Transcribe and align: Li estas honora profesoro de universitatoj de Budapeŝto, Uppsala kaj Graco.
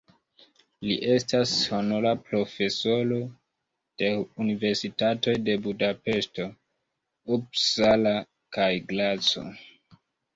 Li 0.85 0.93
estas 1.15 1.51
honora 1.73 2.13
profesoro 2.29 3.19
de 4.03 4.09
universitatoj 4.45 5.35
de 5.49 5.57
Budapeŝto, 5.67 6.47
Uppsala 7.37 8.15
kaj 8.59 8.71
Graco. 8.93 9.45